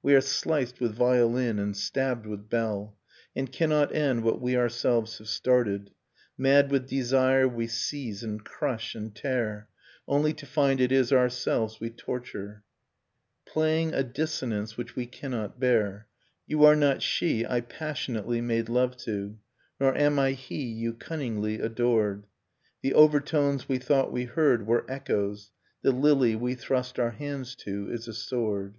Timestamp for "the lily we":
25.82-26.54